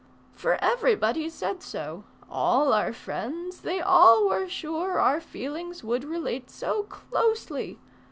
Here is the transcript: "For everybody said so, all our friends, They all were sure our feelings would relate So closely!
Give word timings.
"For 0.33 0.55
everybody 0.63 1.29
said 1.29 1.61
so, 1.61 2.05
all 2.27 2.73
our 2.73 2.91
friends, 2.91 3.59
They 3.61 3.81
all 3.81 4.27
were 4.27 4.49
sure 4.49 4.99
our 4.99 5.21
feelings 5.21 5.83
would 5.83 6.03
relate 6.05 6.49
So 6.49 6.85
closely! 6.89 7.77